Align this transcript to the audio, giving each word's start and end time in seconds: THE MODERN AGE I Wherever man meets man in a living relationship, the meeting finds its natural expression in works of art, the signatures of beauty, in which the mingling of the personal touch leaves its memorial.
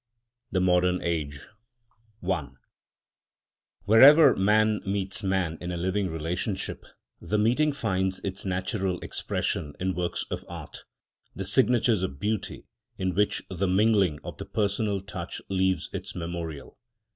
THE 0.51 0.59
MODERN 0.59 1.03
AGE 1.03 1.39
I 2.27 2.47
Wherever 3.83 4.35
man 4.35 4.81
meets 4.83 5.21
man 5.21 5.59
in 5.61 5.71
a 5.71 5.77
living 5.77 6.09
relationship, 6.09 6.85
the 7.21 7.37
meeting 7.37 7.71
finds 7.71 8.17
its 8.21 8.43
natural 8.43 8.99
expression 9.01 9.75
in 9.79 9.93
works 9.93 10.25
of 10.31 10.43
art, 10.49 10.85
the 11.35 11.45
signatures 11.45 12.01
of 12.01 12.19
beauty, 12.19 12.65
in 12.97 13.13
which 13.13 13.43
the 13.47 13.67
mingling 13.67 14.19
of 14.23 14.37
the 14.37 14.45
personal 14.45 15.01
touch 15.01 15.39
leaves 15.49 15.87
its 15.93 16.15
memorial. 16.15 16.79